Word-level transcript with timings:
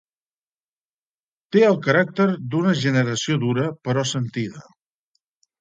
Té 1.55 1.61
el 1.67 1.77
caràcter 1.89 2.27
d’una 2.55 2.73
generació 2.87 3.39
dura 3.47 3.69
però 3.89 4.07
sentida. 4.17 4.69